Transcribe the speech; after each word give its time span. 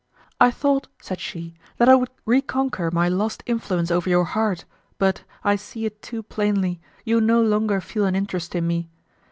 "I 0.39 0.49
thought," 0.49 0.87
said 0.99 1.19
she, 1.19 1.53
"that 1.77 1.87
I 1.87 1.93
would 1.93 2.09
reconquer 2.25 2.89
my 2.89 3.07
lost 3.07 3.43
influence 3.45 3.91
over 3.91 4.09
your 4.09 4.23
heart, 4.23 4.65
but, 4.97 5.23
I 5.43 5.55
see 5.55 5.85
it 5.85 6.01
too 6.01 6.23
plainly, 6.23 6.81
you 7.05 7.21
no 7.21 7.39
longer 7.39 7.79
feel 7.81 8.05
an 8.05 8.15
interest 8.15 8.55
in 8.55 8.65
me. 8.65 8.89